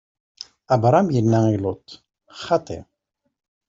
Abṛam 0.73 1.07
inna 1.19 1.39
i 1.55 1.57
Luṭ: 1.63 1.87
Xaṭi! 2.43 2.79